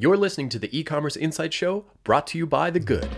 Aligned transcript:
You're 0.00 0.16
listening 0.16 0.48
to 0.50 0.60
the 0.60 0.78
e 0.78 0.84
commerce 0.84 1.16
insight 1.16 1.52
show 1.52 1.84
brought 2.04 2.28
to 2.28 2.38
you 2.38 2.46
by 2.46 2.70
The 2.70 2.78
Good. 2.78 3.08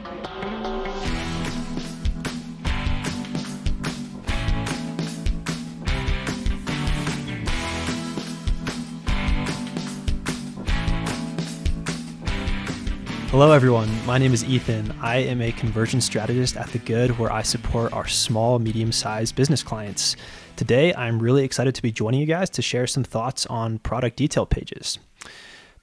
Hello, 13.29 13.53
everyone. 13.53 13.91
My 14.07 14.17
name 14.17 14.33
is 14.33 14.43
Ethan. 14.43 14.95
I 15.03 15.17
am 15.17 15.43
a 15.43 15.53
conversion 15.53 16.01
strategist 16.01 16.57
at 16.57 16.69
The 16.69 16.79
Good, 16.79 17.19
where 17.19 17.31
I 17.31 17.43
support 17.43 17.93
our 17.93 18.09
small, 18.09 18.59
medium 18.59 18.91
sized 18.91 19.37
business 19.37 19.63
clients. 19.63 20.17
Today, 20.57 20.95
I'm 20.95 21.19
really 21.19 21.45
excited 21.45 21.75
to 21.75 21.83
be 21.83 21.93
joining 21.93 22.21
you 22.21 22.27
guys 22.27 22.49
to 22.49 22.63
share 22.63 22.87
some 22.87 23.05
thoughts 23.05 23.45
on 23.45 23.81
product 23.81 24.17
detail 24.17 24.47
pages. 24.47 24.99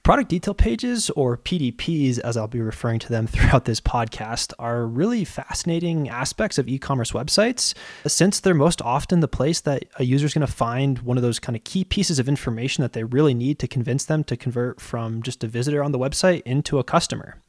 Product 0.08 0.30
detail 0.30 0.54
pages, 0.54 1.10
or 1.10 1.36
PDPs, 1.36 2.18
as 2.20 2.38
I'll 2.38 2.48
be 2.48 2.62
referring 2.62 2.98
to 3.00 3.10
them 3.10 3.26
throughout 3.26 3.66
this 3.66 3.78
podcast, 3.78 4.54
are 4.58 4.86
really 4.86 5.22
fascinating 5.22 6.08
aspects 6.08 6.56
of 6.56 6.66
e 6.66 6.78
commerce 6.78 7.12
websites 7.12 7.74
since 8.06 8.40
they're 8.40 8.54
most 8.54 8.80
often 8.80 9.20
the 9.20 9.28
place 9.28 9.60
that 9.60 9.84
a 9.98 10.04
user 10.04 10.24
is 10.24 10.32
going 10.32 10.46
to 10.46 10.50
find 10.50 11.00
one 11.00 11.18
of 11.18 11.22
those 11.22 11.38
kind 11.38 11.54
of 11.54 11.64
key 11.64 11.84
pieces 11.84 12.18
of 12.18 12.26
information 12.26 12.80
that 12.80 12.94
they 12.94 13.04
really 13.04 13.34
need 13.34 13.58
to 13.58 13.68
convince 13.68 14.06
them 14.06 14.24
to 14.24 14.34
convert 14.34 14.80
from 14.80 15.20
just 15.20 15.44
a 15.44 15.46
visitor 15.46 15.84
on 15.84 15.92
the 15.92 15.98
website 15.98 16.40
into 16.46 16.78
a 16.78 16.84
customer. 16.84 17.42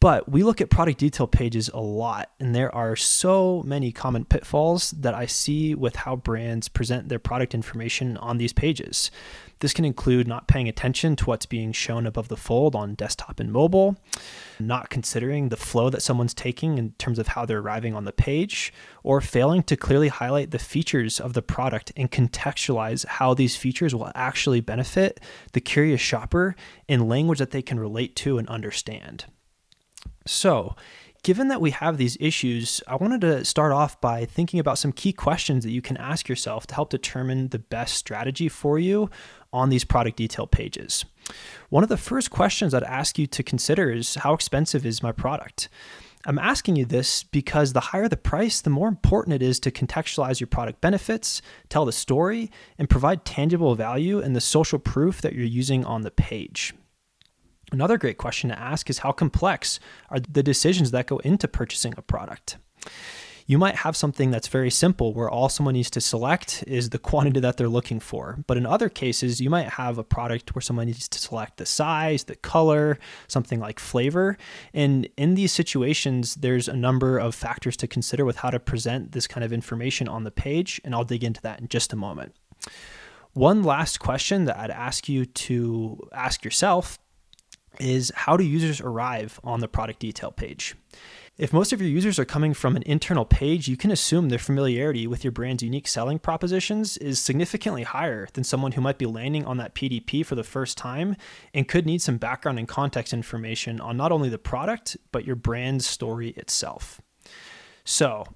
But 0.00 0.30
we 0.30 0.42
look 0.42 0.62
at 0.62 0.70
product 0.70 0.98
detail 0.98 1.26
pages 1.26 1.68
a 1.74 1.80
lot, 1.80 2.30
and 2.40 2.54
there 2.54 2.74
are 2.74 2.96
so 2.96 3.62
many 3.66 3.92
common 3.92 4.24
pitfalls 4.24 4.92
that 4.92 5.12
I 5.12 5.26
see 5.26 5.74
with 5.74 5.94
how 5.94 6.16
brands 6.16 6.68
present 6.68 7.10
their 7.10 7.18
product 7.18 7.54
information 7.54 8.16
on 8.16 8.38
these 8.38 8.54
pages. 8.54 9.10
This 9.58 9.74
can 9.74 9.84
include 9.84 10.26
not 10.26 10.48
paying 10.48 10.70
attention 10.70 11.16
to 11.16 11.26
what's 11.26 11.44
being 11.44 11.72
shown 11.72 12.06
above 12.06 12.28
the 12.28 12.36
fold 12.38 12.74
on 12.74 12.94
desktop 12.94 13.40
and 13.40 13.52
mobile, 13.52 13.98
not 14.58 14.88
considering 14.88 15.50
the 15.50 15.56
flow 15.58 15.90
that 15.90 16.00
someone's 16.00 16.32
taking 16.32 16.78
in 16.78 16.92
terms 16.92 17.18
of 17.18 17.28
how 17.28 17.44
they're 17.44 17.58
arriving 17.58 17.94
on 17.94 18.06
the 18.06 18.12
page, 18.12 18.72
or 19.02 19.20
failing 19.20 19.62
to 19.64 19.76
clearly 19.76 20.08
highlight 20.08 20.50
the 20.50 20.58
features 20.58 21.20
of 21.20 21.34
the 21.34 21.42
product 21.42 21.92
and 21.94 22.10
contextualize 22.10 23.04
how 23.04 23.34
these 23.34 23.54
features 23.54 23.94
will 23.94 24.10
actually 24.14 24.62
benefit 24.62 25.20
the 25.52 25.60
curious 25.60 26.00
shopper 26.00 26.56
in 26.88 27.06
language 27.06 27.38
that 27.38 27.50
they 27.50 27.60
can 27.60 27.78
relate 27.78 28.16
to 28.16 28.38
and 28.38 28.48
understand. 28.48 29.26
So, 30.30 30.76
given 31.24 31.48
that 31.48 31.60
we 31.60 31.72
have 31.72 31.98
these 31.98 32.16
issues, 32.20 32.80
I 32.86 32.94
wanted 32.94 33.20
to 33.22 33.44
start 33.44 33.72
off 33.72 34.00
by 34.00 34.24
thinking 34.24 34.60
about 34.60 34.78
some 34.78 34.92
key 34.92 35.12
questions 35.12 35.64
that 35.64 35.72
you 35.72 35.82
can 35.82 35.96
ask 35.96 36.28
yourself 36.28 36.68
to 36.68 36.74
help 36.76 36.90
determine 36.90 37.48
the 37.48 37.58
best 37.58 37.94
strategy 37.96 38.48
for 38.48 38.78
you 38.78 39.10
on 39.52 39.70
these 39.70 39.82
product 39.84 40.16
detail 40.16 40.46
pages. 40.46 41.04
One 41.68 41.82
of 41.82 41.88
the 41.88 41.96
first 41.96 42.30
questions 42.30 42.72
I'd 42.72 42.84
ask 42.84 43.18
you 43.18 43.26
to 43.26 43.42
consider 43.42 43.90
is 43.90 44.14
how 44.14 44.32
expensive 44.32 44.86
is 44.86 45.02
my 45.02 45.10
product? 45.10 45.68
I'm 46.24 46.38
asking 46.38 46.76
you 46.76 46.84
this 46.84 47.24
because 47.24 47.72
the 47.72 47.80
higher 47.80 48.08
the 48.08 48.16
price, 48.16 48.60
the 48.60 48.70
more 48.70 48.86
important 48.86 49.34
it 49.34 49.42
is 49.42 49.58
to 49.60 49.72
contextualize 49.72 50.38
your 50.38 50.46
product 50.46 50.80
benefits, 50.80 51.42
tell 51.68 51.84
the 51.84 51.92
story, 51.92 52.52
and 52.78 52.88
provide 52.88 53.24
tangible 53.24 53.74
value 53.74 54.20
and 54.20 54.36
the 54.36 54.40
social 54.40 54.78
proof 54.78 55.22
that 55.22 55.32
you're 55.32 55.44
using 55.44 55.84
on 55.84 56.02
the 56.02 56.10
page. 56.12 56.72
Another 57.72 57.98
great 57.98 58.18
question 58.18 58.50
to 58.50 58.58
ask 58.58 58.90
is 58.90 58.98
how 58.98 59.12
complex 59.12 59.78
are 60.08 60.20
the 60.20 60.42
decisions 60.42 60.90
that 60.90 61.06
go 61.06 61.18
into 61.18 61.46
purchasing 61.46 61.94
a 61.96 62.02
product? 62.02 62.56
You 63.46 63.58
might 63.58 63.76
have 63.76 63.96
something 63.96 64.30
that's 64.30 64.46
very 64.46 64.70
simple 64.70 65.12
where 65.12 65.28
all 65.28 65.48
someone 65.48 65.74
needs 65.74 65.90
to 65.90 66.00
select 66.00 66.62
is 66.68 66.90
the 66.90 67.00
quantity 67.00 67.40
that 67.40 67.56
they're 67.56 67.68
looking 67.68 67.98
for. 67.98 68.38
But 68.46 68.56
in 68.56 68.64
other 68.64 68.88
cases, 68.88 69.40
you 69.40 69.50
might 69.50 69.70
have 69.70 69.98
a 69.98 70.04
product 70.04 70.54
where 70.54 70.62
someone 70.62 70.86
needs 70.86 71.08
to 71.08 71.18
select 71.18 71.56
the 71.56 71.66
size, 71.66 72.22
the 72.22 72.36
color, 72.36 72.96
something 73.26 73.58
like 73.58 73.80
flavor. 73.80 74.38
And 74.72 75.08
in 75.16 75.34
these 75.34 75.50
situations, 75.50 76.36
there's 76.36 76.68
a 76.68 76.76
number 76.76 77.18
of 77.18 77.34
factors 77.34 77.76
to 77.78 77.88
consider 77.88 78.24
with 78.24 78.36
how 78.36 78.50
to 78.50 78.60
present 78.60 79.10
this 79.10 79.26
kind 79.26 79.42
of 79.42 79.52
information 79.52 80.06
on 80.06 80.22
the 80.22 80.30
page. 80.30 80.80
And 80.84 80.94
I'll 80.94 81.02
dig 81.02 81.24
into 81.24 81.42
that 81.42 81.58
in 81.58 81.66
just 81.66 81.92
a 81.92 81.96
moment. 81.96 82.36
One 83.32 83.64
last 83.64 83.98
question 83.98 84.44
that 84.44 84.58
I'd 84.58 84.70
ask 84.70 85.08
you 85.08 85.24
to 85.24 86.08
ask 86.12 86.44
yourself 86.44 87.00
is 87.78 88.12
how 88.14 88.36
do 88.36 88.44
users 88.44 88.80
arrive 88.80 89.40
on 89.44 89.60
the 89.60 89.68
product 89.68 90.00
detail 90.00 90.30
page? 90.30 90.74
If 91.38 91.54
most 91.54 91.72
of 91.72 91.80
your 91.80 91.88
users 91.88 92.18
are 92.18 92.26
coming 92.26 92.52
from 92.52 92.76
an 92.76 92.82
internal 92.84 93.24
page, 93.24 93.66
you 93.66 93.76
can 93.76 93.90
assume 93.90 94.28
their 94.28 94.38
familiarity 94.38 95.06
with 95.06 95.24
your 95.24 95.30
brand's 95.30 95.62
unique 95.62 95.88
selling 95.88 96.18
propositions 96.18 96.98
is 96.98 97.18
significantly 97.18 97.82
higher 97.82 98.28
than 98.34 98.44
someone 98.44 98.72
who 98.72 98.82
might 98.82 98.98
be 98.98 99.06
landing 99.06 99.46
on 99.46 99.56
that 99.56 99.74
PDP 99.74 100.24
for 100.26 100.34
the 100.34 100.44
first 100.44 100.76
time 100.76 101.16
and 101.54 101.66
could 101.66 101.86
need 101.86 102.02
some 102.02 102.18
background 102.18 102.58
and 102.58 102.68
context 102.68 103.14
information 103.14 103.80
on 103.80 103.96
not 103.96 104.12
only 104.12 104.28
the 104.28 104.36
product, 104.36 104.98
but 105.12 105.24
your 105.24 105.36
brand's 105.36 105.86
story 105.86 106.30
itself. 106.30 107.00
So, 107.84 108.26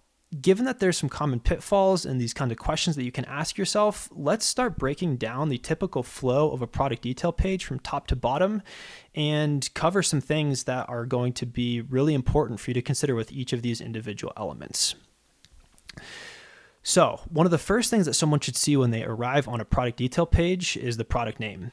given 0.40 0.64
that 0.64 0.78
there's 0.78 0.98
some 0.98 1.08
common 1.08 1.40
pitfalls 1.40 2.04
and 2.04 2.20
these 2.20 2.34
kind 2.34 2.50
of 2.50 2.58
questions 2.58 2.96
that 2.96 3.04
you 3.04 3.12
can 3.12 3.24
ask 3.26 3.58
yourself, 3.58 4.08
let's 4.12 4.44
start 4.44 4.78
breaking 4.78 5.16
down 5.16 5.48
the 5.48 5.58
typical 5.58 6.02
flow 6.02 6.50
of 6.50 6.62
a 6.62 6.66
product 6.66 7.02
detail 7.02 7.32
page 7.32 7.64
from 7.64 7.78
top 7.78 8.06
to 8.08 8.16
bottom 8.16 8.62
and 9.14 9.72
cover 9.74 10.02
some 10.02 10.20
things 10.20 10.64
that 10.64 10.88
are 10.88 11.06
going 11.06 11.32
to 11.32 11.46
be 11.46 11.80
really 11.80 12.14
important 12.14 12.60
for 12.60 12.70
you 12.70 12.74
to 12.74 12.82
consider 12.82 13.14
with 13.14 13.32
each 13.32 13.52
of 13.52 13.62
these 13.62 13.80
individual 13.80 14.32
elements. 14.36 14.94
So, 16.82 17.20
one 17.30 17.46
of 17.46 17.50
the 17.50 17.58
first 17.58 17.90
things 17.90 18.04
that 18.06 18.14
someone 18.14 18.40
should 18.40 18.56
see 18.56 18.76
when 18.76 18.90
they 18.90 19.04
arrive 19.04 19.48
on 19.48 19.60
a 19.60 19.64
product 19.64 19.96
detail 19.96 20.26
page 20.26 20.76
is 20.76 20.98
the 20.98 21.04
product 21.04 21.40
name. 21.40 21.72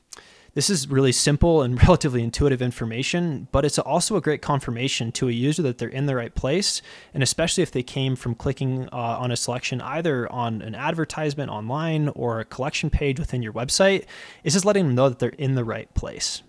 This 0.54 0.70
is 0.70 0.90
really 0.90 1.14
simple 1.14 1.62
and 1.62 1.82
relatively 1.88 2.24
intuitive 2.24 2.62
information, 2.62 3.48
but 3.54 3.64
it's 3.64 3.80
also 3.80 4.18
a 4.18 4.22
great 4.22 4.42
confirmation 4.42 5.14
to 5.14 5.30
a 5.30 5.32
user 5.32 5.62
that 5.62 5.78
they're 5.78 5.88
in 5.88 6.08
the 6.08 6.16
right 6.16 6.36
place, 6.36 6.82
and 7.14 7.24
especially 7.24 7.64
if 7.64 7.72
they 7.72 7.84
came 7.84 8.18
from 8.18 8.36
clicking 8.36 8.90
uh, 8.92 9.18
on 9.20 9.32
a 9.32 9.38
selection 9.38 9.80
either 9.80 10.30
on 10.30 10.62
an 10.62 10.76
advertisement 10.76 11.50
online 11.50 12.10
or 12.10 12.40
a 12.42 12.46
collection 12.46 12.90
page 12.90 13.18
within 13.18 13.42
your 13.42 13.54
website, 13.54 14.06
it's 14.44 14.54
just 14.54 14.66
letting 14.66 14.88
them 14.88 14.96
know 14.96 15.08
that 15.08 15.20
they're 15.20 15.30
in 15.30 15.56
the 15.56 15.64
right 15.64 15.94
place. 15.94 16.44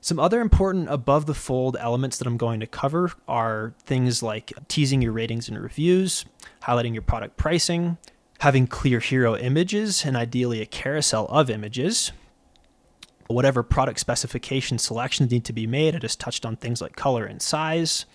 Some 0.00 0.18
other 0.18 0.40
important 0.40 0.90
above 0.90 1.26
the 1.26 1.34
fold 1.34 1.76
elements 1.78 2.18
that 2.18 2.26
I'm 2.26 2.36
going 2.36 2.60
to 2.60 2.66
cover 2.66 3.12
are 3.28 3.74
things 3.84 4.22
like 4.22 4.52
teasing 4.66 5.00
your 5.00 5.12
ratings 5.12 5.48
and 5.48 5.58
reviews, 5.58 6.26
highlighting 6.64 6.94
your 6.94 7.02
product 7.02 7.36
pricing, 7.36 7.96
having 8.40 8.66
clear 8.66 8.98
hero 8.98 9.36
images 9.36 10.04
and 10.04 10.16
ideally 10.16 10.60
a 10.60 10.66
carousel 10.66 11.26
of 11.28 11.48
images, 11.48 12.12
whatever 13.28 13.62
product 13.62 14.00
specification 14.00 14.78
selections 14.78 15.30
need 15.30 15.44
to 15.44 15.52
be 15.52 15.66
made. 15.66 15.94
I 15.94 15.98
just 15.98 16.20
touched 16.20 16.44
on 16.44 16.56
things 16.56 16.80
like 16.80 16.96
color 16.96 17.24
and 17.24 17.40
size, 17.40 18.06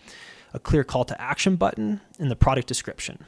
a 0.53 0.59
clear 0.59 0.83
call 0.83 1.05
to 1.05 1.21
action 1.21 1.55
button, 1.55 2.01
and 2.19 2.29
the 2.29 2.35
product 2.35 2.67
description. 2.67 3.25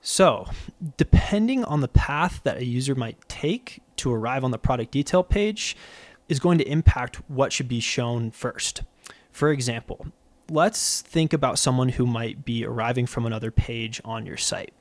So, 0.00 0.48
depending 0.96 1.64
on 1.64 1.80
the 1.80 1.88
path 1.88 2.40
that 2.44 2.58
a 2.58 2.64
user 2.64 2.94
might 2.94 3.28
take 3.28 3.80
to 3.96 4.12
arrive 4.12 4.44
on 4.44 4.52
the 4.52 4.58
product 4.58 4.92
detail 4.92 5.24
page, 5.24 5.76
is 6.28 6.38
going 6.38 6.58
to 6.58 6.68
impact 6.68 7.16
what 7.28 7.52
should 7.52 7.68
be 7.68 7.80
shown 7.80 8.30
first. 8.30 8.82
For 9.32 9.50
example, 9.50 10.06
let's 10.48 11.02
think 11.02 11.32
about 11.32 11.58
someone 11.58 11.90
who 11.90 12.06
might 12.06 12.44
be 12.44 12.64
arriving 12.64 13.06
from 13.06 13.26
another 13.26 13.50
page 13.50 14.00
on 14.04 14.26
your 14.26 14.36
site 14.36 14.72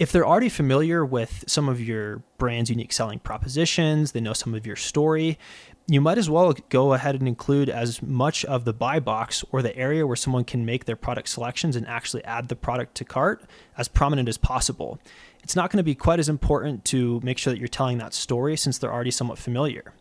if 0.00 0.10
they're 0.10 0.26
already 0.26 0.48
familiar 0.48 1.04
with 1.04 1.44
some 1.46 1.68
of 1.68 1.78
your 1.78 2.22
brand's 2.38 2.70
unique 2.70 2.90
selling 2.90 3.18
propositions, 3.18 4.12
they 4.12 4.20
know 4.20 4.32
some 4.32 4.54
of 4.54 4.66
your 4.66 4.74
story, 4.74 5.38
you 5.86 6.00
might 6.00 6.16
as 6.16 6.30
well 6.30 6.54
go 6.70 6.94
ahead 6.94 7.16
and 7.16 7.28
include 7.28 7.68
as 7.68 8.00
much 8.00 8.42
of 8.46 8.64
the 8.64 8.72
buy 8.72 8.98
box 8.98 9.44
or 9.52 9.60
the 9.60 9.76
area 9.76 10.06
where 10.06 10.16
someone 10.16 10.42
can 10.42 10.64
make 10.64 10.86
their 10.86 10.96
product 10.96 11.28
selections 11.28 11.76
and 11.76 11.86
actually 11.86 12.24
add 12.24 12.48
the 12.48 12.56
product 12.56 12.94
to 12.94 13.04
cart 13.04 13.44
as 13.76 13.88
prominent 13.88 14.26
as 14.26 14.38
possible. 14.38 14.98
It's 15.42 15.54
not 15.54 15.70
going 15.70 15.76
to 15.76 15.82
be 15.82 15.94
quite 15.94 16.18
as 16.18 16.30
important 16.30 16.86
to 16.86 17.20
make 17.22 17.36
sure 17.36 17.52
that 17.52 17.58
you're 17.58 17.68
telling 17.68 17.98
that 17.98 18.14
story 18.14 18.56
since 18.56 18.78
they're 18.78 18.92
already 18.92 19.10
somewhat 19.10 19.38
familiar. 19.38 19.92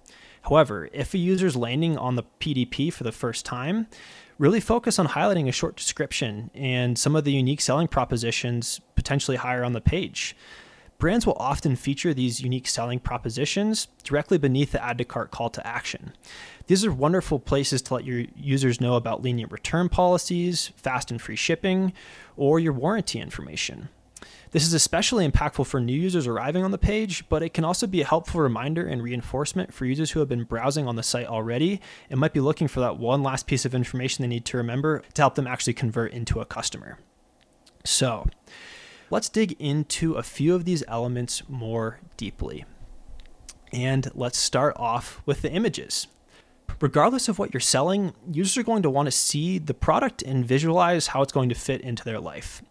However, 0.44 0.90
if 0.94 1.14
a 1.14 1.18
user 1.18 1.48
is 1.48 1.58
landing 1.58 1.98
on 1.98 2.16
the 2.16 2.24
PDP 2.40 2.94
for 2.94 3.04
the 3.04 3.12
first 3.12 3.46
time, 3.46 3.88
really 4.40 4.62
focus 4.62 4.98
on 4.98 5.10
highlighting 5.10 5.48
a 5.48 5.52
short 5.52 5.76
description 5.76 6.50
and 6.56 6.98
some 6.98 7.16
of 7.16 7.26
the 7.26 7.34
unique 7.34 7.62
selling 7.62 7.88
propositions 7.88 8.82
potentially 8.96 9.38
higher 9.38 9.64
on 9.64 9.74
the 9.74 9.82
page. 9.82 10.36
Brands 10.98 11.26
will 11.26 11.38
often 11.40 11.76
feature 11.76 12.14
these 12.14 12.42
unique 12.42 12.68
selling 12.68 13.00
propositions 13.00 13.88
directly 14.04 14.38
beneath 14.38 14.72
the 14.72 14.84
add 14.84 14.98
to 14.98 15.06
cart 15.06 15.32
call 15.32 15.50
to 15.50 15.66
action. 15.66 16.14
These 16.68 16.84
are 16.84 16.92
wonderful 16.92 17.40
places 17.40 17.82
to 17.84 17.94
let 17.94 18.06
your 18.06 18.26
users 18.36 18.82
know 18.82 18.96
about 18.96 19.22
lenient 19.22 19.52
return 19.52 19.88
policies, 19.88 20.72
fast 20.76 21.12
and 21.12 21.22
free 21.22 21.38
shipping, 21.38 21.94
or 22.36 22.60
your 22.60 22.74
warranty 22.74 23.20
information. 23.20 23.90
This 24.52 24.66
is 24.66 24.74
especially 24.74 25.30
impactful 25.30 25.68
for 25.68 25.80
new 25.80 25.94
users 25.94 26.26
arriving 26.26 26.64
on 26.64 26.72
the 26.72 26.80
page, 26.80 27.28
but 27.30 27.44
it 27.44 27.54
can 27.54 27.64
also 27.64 27.86
be 27.86 28.02
a 28.02 28.06
helpful 28.06 28.42
reminder 28.42 28.86
and 28.88 29.04
reinforcement 29.04 29.74
for 29.74 29.86
users 29.86 30.12
who 30.12 30.20
have 30.22 30.30
been 30.30 30.44
browsing 30.44 30.88
on 30.88 30.96
the 30.96 31.04
site 31.04 31.28
already 31.28 31.80
and 32.10 32.20
might 32.20 32.34
be 32.34 32.40
looking 32.40 32.68
for 32.68 32.80
that 32.80 32.98
one 32.98 33.22
last 33.22 33.46
piece 33.46 33.64
of 33.64 33.76
information 33.76 34.24
they 34.24 34.28
need 34.28 34.46
to 34.46 34.58
remember 34.58 35.04
to 35.14 35.22
help 35.22 35.36
them 35.36 35.46
actually 35.46 35.74
convert 35.74 36.14
into 36.14 36.40
a 36.40 36.46
customer. 36.46 36.98
So, 37.86 38.28
let's 39.12 39.30
dig 39.30 39.56
into 39.60 40.16
a 40.16 40.24
few 40.24 40.56
of 40.56 40.66
these 40.66 40.84
elements 40.88 41.44
more 41.48 42.00
deeply. 42.18 42.66
And 43.72 44.10
let's 44.16 44.40
start 44.40 44.76
off 44.78 45.22
with 45.28 45.44
the 45.44 45.52
images. 45.52 46.08
Regardless 46.82 47.28
of 47.28 47.38
what 47.38 47.54
you're 47.54 47.62
selling, 47.62 48.14
users 48.32 48.58
are 48.58 48.64
going 48.64 48.82
to 48.82 48.90
want 48.90 49.06
to 49.06 49.12
see 49.12 49.60
the 49.60 49.76
product 49.76 50.24
and 50.24 50.44
visualize 50.44 51.08
how 51.08 51.22
it's 51.22 51.34
going 51.34 51.50
to 51.50 51.56
fit 51.56 51.82
into 51.82 52.04
their 52.04 52.20
life. 52.20 52.64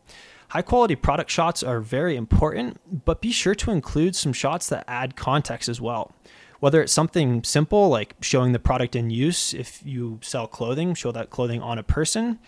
High 0.48 0.62
quality 0.62 0.96
product 0.96 1.30
shots 1.30 1.62
are 1.62 1.80
very 1.80 2.16
important, 2.16 3.04
but 3.04 3.20
be 3.20 3.32
sure 3.32 3.54
to 3.56 3.70
include 3.70 4.16
some 4.16 4.32
shots 4.32 4.68
that 4.70 4.84
add 4.88 5.14
context 5.14 5.68
as 5.68 5.78
well. 5.78 6.12
Whether 6.60 6.80
it's 6.80 6.92
something 6.92 7.44
simple 7.44 7.90
like 7.90 8.14
showing 8.22 8.52
the 8.52 8.58
product 8.58 8.96
in 8.96 9.10
use, 9.10 9.52
if 9.52 9.82
you 9.84 10.18
sell 10.22 10.46
clothing, 10.46 10.94
show 10.94 11.12
that 11.12 11.28
clothing 11.28 11.60
on 11.60 11.78
a 11.78 11.82
person, 11.82 12.38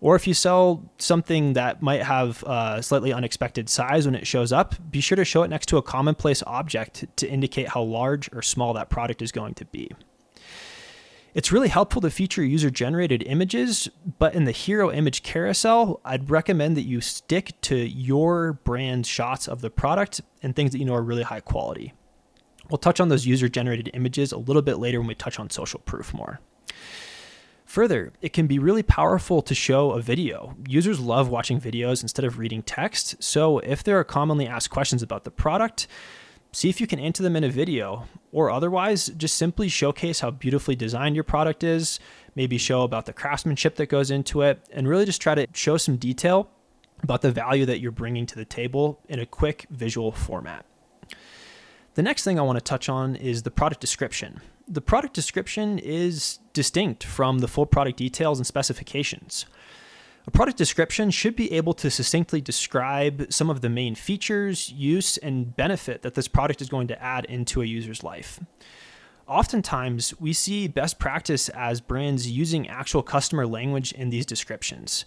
or 0.00 0.16
if 0.16 0.26
you 0.26 0.32
sell 0.32 0.82
something 0.98 1.52
that 1.52 1.82
might 1.82 2.02
have 2.02 2.42
a 2.44 2.82
slightly 2.82 3.12
unexpected 3.12 3.68
size 3.68 4.06
when 4.06 4.14
it 4.14 4.26
shows 4.26 4.50
up, 4.50 4.74
be 4.90 5.02
sure 5.02 5.16
to 5.16 5.24
show 5.24 5.42
it 5.42 5.48
next 5.48 5.66
to 5.66 5.76
a 5.76 5.82
commonplace 5.82 6.42
object 6.46 7.04
to 7.16 7.28
indicate 7.28 7.68
how 7.68 7.82
large 7.82 8.32
or 8.32 8.40
small 8.40 8.72
that 8.72 8.88
product 8.88 9.20
is 9.20 9.30
going 9.30 9.54
to 9.54 9.66
be. 9.66 9.90
It's 11.34 11.50
really 11.50 11.68
helpful 11.68 12.02
to 12.02 12.10
feature 12.10 12.44
user 12.44 12.68
generated 12.68 13.22
images, 13.24 13.88
but 14.18 14.34
in 14.34 14.44
the 14.44 14.52
hero 14.52 14.92
image 14.92 15.22
carousel, 15.22 15.98
I'd 16.04 16.28
recommend 16.28 16.76
that 16.76 16.82
you 16.82 17.00
stick 17.00 17.58
to 17.62 17.76
your 17.76 18.52
brand 18.52 19.06
shots 19.06 19.48
of 19.48 19.62
the 19.62 19.70
product 19.70 20.20
and 20.42 20.54
things 20.54 20.72
that 20.72 20.78
you 20.78 20.84
know 20.84 20.94
are 20.94 21.02
really 21.02 21.22
high 21.22 21.40
quality. 21.40 21.94
We'll 22.68 22.76
touch 22.76 23.00
on 23.00 23.08
those 23.08 23.26
user 23.26 23.48
generated 23.48 23.90
images 23.94 24.32
a 24.32 24.36
little 24.36 24.60
bit 24.60 24.76
later 24.76 24.98
when 24.98 25.08
we 25.08 25.14
touch 25.14 25.38
on 25.38 25.48
social 25.48 25.80
proof 25.80 26.12
more. 26.12 26.40
Further, 27.64 28.12
it 28.20 28.34
can 28.34 28.46
be 28.46 28.58
really 28.58 28.82
powerful 28.82 29.40
to 29.40 29.54
show 29.54 29.92
a 29.92 30.02
video. 30.02 30.54
Users 30.68 31.00
love 31.00 31.30
watching 31.30 31.58
videos 31.58 32.02
instead 32.02 32.26
of 32.26 32.38
reading 32.38 32.62
text, 32.62 33.22
so 33.22 33.58
if 33.60 33.82
there 33.82 33.98
are 33.98 34.04
commonly 34.04 34.46
asked 34.46 34.68
questions 34.68 35.02
about 35.02 35.24
the 35.24 35.30
product, 35.30 35.86
see 36.52 36.68
if 36.68 36.78
you 36.78 36.86
can 36.86 36.98
answer 36.98 37.22
them 37.22 37.36
in 37.36 37.44
a 37.44 37.48
video, 37.48 38.06
or 38.32 38.50
otherwise, 38.50 39.08
just 39.16 39.36
simply 39.36 39.68
showcase 39.68 40.20
how 40.20 40.30
beautifully 40.30 40.74
designed 40.74 41.14
your 41.14 41.24
product 41.24 41.62
is, 41.62 42.00
maybe 42.34 42.58
show 42.58 42.82
about 42.82 43.06
the 43.06 43.12
craftsmanship 43.12 43.76
that 43.76 43.86
goes 43.86 44.10
into 44.10 44.40
it, 44.40 44.66
and 44.72 44.88
really 44.88 45.04
just 45.04 45.20
try 45.20 45.34
to 45.34 45.46
show 45.52 45.76
some 45.76 45.96
detail 45.96 46.48
about 47.02 47.20
the 47.20 47.30
value 47.30 47.66
that 47.66 47.80
you're 47.80 47.92
bringing 47.92 48.26
to 48.26 48.34
the 48.34 48.44
table 48.44 48.98
in 49.08 49.18
a 49.18 49.26
quick 49.26 49.66
visual 49.70 50.10
format. 50.10 50.64
The 51.94 52.02
next 52.02 52.24
thing 52.24 52.38
I 52.38 52.42
want 52.42 52.56
to 52.58 52.64
touch 52.64 52.88
on 52.88 53.16
is 53.16 53.42
the 53.42 53.50
product 53.50 53.80
description. 53.80 54.40
The 54.66 54.80
product 54.80 55.12
description 55.12 55.78
is 55.78 56.38
distinct 56.54 57.04
from 57.04 57.40
the 57.40 57.48
full 57.48 57.66
product 57.66 57.98
details 57.98 58.38
and 58.38 58.46
specifications. 58.46 59.44
A 60.24 60.30
product 60.30 60.56
description 60.56 61.10
should 61.10 61.34
be 61.34 61.50
able 61.52 61.74
to 61.74 61.90
succinctly 61.90 62.40
describe 62.40 63.32
some 63.32 63.50
of 63.50 63.60
the 63.60 63.68
main 63.68 63.96
features, 63.96 64.70
use, 64.70 65.16
and 65.16 65.56
benefit 65.56 66.02
that 66.02 66.14
this 66.14 66.28
product 66.28 66.62
is 66.62 66.68
going 66.68 66.86
to 66.88 67.02
add 67.02 67.24
into 67.24 67.60
a 67.60 67.64
user's 67.64 68.04
life. 68.04 68.38
Oftentimes, 69.26 70.18
we 70.20 70.32
see 70.32 70.68
best 70.68 71.00
practice 71.00 71.48
as 71.48 71.80
brands 71.80 72.30
using 72.30 72.68
actual 72.68 73.02
customer 73.02 73.46
language 73.48 73.92
in 73.92 74.10
these 74.10 74.26
descriptions. 74.26 75.04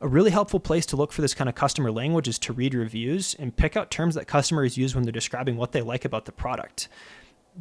A 0.00 0.08
really 0.08 0.30
helpful 0.30 0.60
place 0.60 0.86
to 0.86 0.96
look 0.96 1.12
for 1.12 1.20
this 1.20 1.34
kind 1.34 1.48
of 1.48 1.54
customer 1.54 1.92
language 1.92 2.26
is 2.26 2.38
to 2.40 2.52
read 2.52 2.74
reviews 2.74 3.36
and 3.38 3.54
pick 3.54 3.76
out 3.76 3.90
terms 3.90 4.16
that 4.16 4.26
customers 4.26 4.76
use 4.76 4.94
when 4.96 5.04
they're 5.04 5.12
describing 5.12 5.56
what 5.56 5.70
they 5.70 5.82
like 5.82 6.04
about 6.04 6.24
the 6.24 6.32
product. 6.32 6.88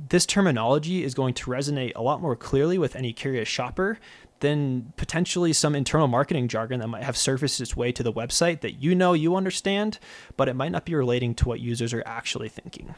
This 0.09 0.25
terminology 0.25 1.03
is 1.03 1.13
going 1.13 1.33
to 1.35 1.51
resonate 1.51 1.91
a 1.95 2.01
lot 2.01 2.21
more 2.21 2.35
clearly 2.35 2.77
with 2.77 2.95
any 2.95 3.11
curious 3.11 3.47
shopper 3.47 3.99
than 4.39 4.93
potentially 4.97 5.53
some 5.53 5.75
internal 5.75 6.07
marketing 6.07 6.47
jargon 6.47 6.79
that 6.79 6.87
might 6.87 7.03
have 7.03 7.17
surfaced 7.17 7.59
its 7.61 7.75
way 7.75 7.91
to 7.91 8.03
the 8.03 8.13
website 8.13 8.61
that 8.61 8.81
you 8.81 8.95
know 8.95 9.13
you 9.13 9.35
understand, 9.35 9.99
but 10.37 10.47
it 10.47 10.55
might 10.55 10.71
not 10.71 10.85
be 10.85 10.95
relating 10.95 11.35
to 11.35 11.47
what 11.47 11.59
users 11.59 11.93
are 11.93 12.03
actually 12.05 12.49
thinking. 12.49 12.95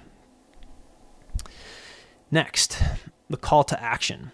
Next, 2.29 2.81
the 3.29 3.37
call 3.37 3.63
to 3.65 3.81
action. 3.81 4.31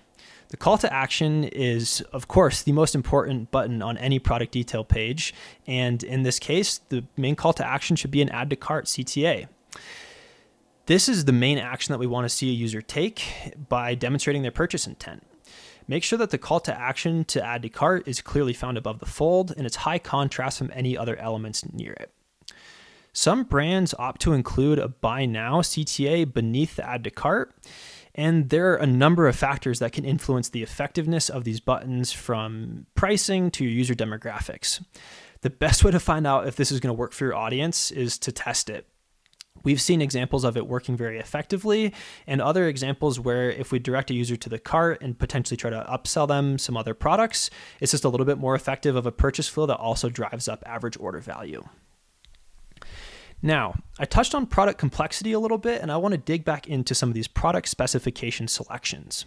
The 0.49 0.57
call 0.57 0.77
to 0.77 0.93
action 0.93 1.43
is, 1.43 2.01
of 2.13 2.27
course, 2.27 2.61
the 2.61 2.71
most 2.71 2.95
important 2.95 3.51
button 3.51 3.81
on 3.81 3.97
any 3.97 4.17
product 4.17 4.53
detail 4.53 4.85
page. 4.85 5.33
And 5.65 6.03
in 6.03 6.23
this 6.23 6.39
case, 6.39 6.79
the 6.89 7.03
main 7.17 7.35
call 7.35 7.53
to 7.53 7.67
action 7.67 7.95
should 7.95 8.11
be 8.11 8.21
an 8.21 8.29
add 8.29 8.49
to 8.51 8.55
cart 8.55 8.85
CTA. 8.85 9.47
This 10.85 11.09
is 11.09 11.25
the 11.25 11.33
main 11.33 11.57
action 11.57 11.91
that 11.91 11.99
we 11.99 12.07
want 12.07 12.23
to 12.23 12.29
see 12.29 12.49
a 12.49 12.53
user 12.53 12.81
take 12.81 13.53
by 13.67 13.93
demonstrating 13.93 14.41
their 14.41 14.51
purchase 14.51 14.87
intent. 14.87 15.23
Make 15.87 16.03
sure 16.03 16.19
that 16.19 16.31
the 16.31 16.37
call 16.37 16.59
to 16.61 16.77
action 16.77 17.23
to 17.25 17.43
add 17.43 17.61
to 17.61 17.69
cart 17.69 18.07
is 18.07 18.21
clearly 18.21 18.53
found 18.53 18.77
above 18.77 18.99
the 18.99 19.05
fold 19.05 19.53
and 19.55 19.65
it's 19.65 19.77
high 19.77 19.99
contrast 19.99 20.57
from 20.57 20.71
any 20.73 20.97
other 20.97 21.15
elements 21.17 21.63
near 21.71 21.93
it. 21.93 22.11
Some 23.13 23.45
brands 23.45 23.95
opt 23.97 24.21
to 24.21 24.33
include 24.33 24.77
a 24.77 24.89
buy 24.89 25.25
now 25.25 25.61
CTA 25.61 26.31
beneath 26.31 26.75
the 26.75 26.87
add 26.87 27.03
to 27.05 27.09
cart. 27.09 27.55
And 28.13 28.49
there 28.49 28.73
are 28.73 28.77
a 28.77 28.87
number 28.87 29.27
of 29.27 29.35
factors 29.35 29.79
that 29.79 29.91
can 29.91 30.03
influence 30.03 30.49
the 30.49 30.63
effectiveness 30.63 31.29
of 31.29 31.43
these 31.43 31.59
buttons 31.59 32.11
from 32.11 32.87
pricing 32.95 33.49
to 33.51 33.63
your 33.63 33.73
user 33.73 33.93
demographics. 33.93 34.83
The 35.41 35.49
best 35.51 35.83
way 35.83 35.91
to 35.91 35.99
find 35.99 36.27
out 36.27 36.47
if 36.47 36.55
this 36.55 36.71
is 36.71 36.79
going 36.79 36.95
to 36.95 36.99
work 36.99 37.11
for 37.11 37.25
your 37.25 37.35
audience 37.35 37.91
is 37.91 38.17
to 38.19 38.31
test 38.31 38.69
it. 38.69 38.87
We've 39.63 39.81
seen 39.81 40.01
examples 40.01 40.43
of 40.43 40.57
it 40.57 40.67
working 40.67 40.95
very 40.95 41.19
effectively, 41.19 41.93
and 42.25 42.41
other 42.41 42.67
examples 42.67 43.19
where 43.19 43.49
if 43.49 43.71
we 43.71 43.79
direct 43.79 44.11
a 44.11 44.13
user 44.13 44.35
to 44.35 44.49
the 44.49 44.59
cart 44.59 45.01
and 45.01 45.17
potentially 45.17 45.57
try 45.57 45.69
to 45.69 45.85
upsell 45.89 46.27
them 46.27 46.57
some 46.57 46.77
other 46.77 46.93
products, 46.93 47.49
it's 47.79 47.91
just 47.91 48.03
a 48.03 48.09
little 48.09 48.25
bit 48.25 48.37
more 48.37 48.55
effective 48.55 48.95
of 48.95 49.05
a 49.05 49.11
purchase 49.11 49.47
flow 49.47 49.65
that 49.65 49.77
also 49.77 50.09
drives 50.09 50.47
up 50.47 50.63
average 50.65 50.97
order 50.99 51.19
value. 51.19 51.63
Now, 53.41 53.75
I 53.99 54.05
touched 54.05 54.33
on 54.33 54.47
product 54.47 54.79
complexity 54.79 55.31
a 55.31 55.39
little 55.39 55.59
bit, 55.59 55.81
and 55.81 55.91
I 55.91 55.97
want 55.97 56.13
to 56.13 56.17
dig 56.17 56.43
back 56.43 56.67
into 56.67 56.95
some 56.95 57.09
of 57.09 57.15
these 57.15 57.27
product 57.27 57.67
specification 57.67 58.47
selections. 58.47 59.25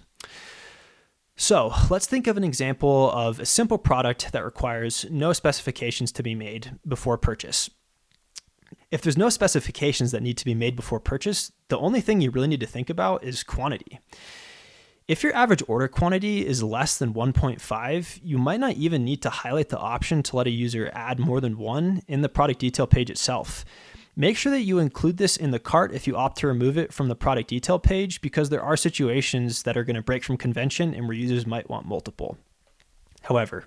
So, 1.36 1.72
let's 1.88 2.06
think 2.06 2.26
of 2.26 2.36
an 2.36 2.44
example 2.44 3.10
of 3.12 3.40
a 3.40 3.46
simple 3.46 3.78
product 3.78 4.32
that 4.32 4.44
requires 4.44 5.06
no 5.10 5.32
specifications 5.32 6.12
to 6.12 6.22
be 6.22 6.34
made 6.34 6.78
before 6.86 7.16
purchase. 7.16 7.70
If 8.90 9.02
there's 9.02 9.16
no 9.16 9.28
specifications 9.28 10.10
that 10.12 10.22
need 10.22 10.36
to 10.38 10.44
be 10.44 10.54
made 10.54 10.76
before 10.76 11.00
purchase, 11.00 11.52
the 11.68 11.78
only 11.78 12.00
thing 12.00 12.20
you 12.20 12.30
really 12.30 12.48
need 12.48 12.60
to 12.60 12.66
think 12.66 12.90
about 12.90 13.22
is 13.24 13.42
quantity. 13.42 14.00
If 15.08 15.24
your 15.24 15.34
average 15.34 15.62
order 15.66 15.88
quantity 15.88 16.46
is 16.46 16.62
less 16.62 16.96
than 16.96 17.14
1.5, 17.14 18.20
you 18.22 18.38
might 18.38 18.60
not 18.60 18.74
even 18.74 19.04
need 19.04 19.22
to 19.22 19.30
highlight 19.30 19.68
the 19.68 19.78
option 19.78 20.22
to 20.22 20.36
let 20.36 20.46
a 20.46 20.50
user 20.50 20.90
add 20.94 21.18
more 21.18 21.40
than 21.40 21.58
one 21.58 22.02
in 22.06 22.22
the 22.22 22.28
product 22.28 22.60
detail 22.60 22.86
page 22.86 23.10
itself. 23.10 23.64
Make 24.16 24.36
sure 24.36 24.52
that 24.52 24.62
you 24.62 24.78
include 24.78 25.16
this 25.16 25.36
in 25.36 25.50
the 25.50 25.58
cart 25.58 25.92
if 25.92 26.06
you 26.06 26.16
opt 26.16 26.38
to 26.38 26.46
remove 26.46 26.76
it 26.76 26.92
from 26.92 27.08
the 27.08 27.16
product 27.16 27.48
detail 27.48 27.78
page 27.78 28.20
because 28.20 28.50
there 28.50 28.62
are 28.62 28.76
situations 28.76 29.62
that 29.64 29.76
are 29.76 29.84
going 29.84 29.96
to 29.96 30.02
break 30.02 30.22
from 30.22 30.36
convention 30.36 30.94
and 30.94 31.08
where 31.08 31.16
users 31.16 31.46
might 31.46 31.70
want 31.70 31.86
multiple. 31.86 32.38
However, 33.22 33.64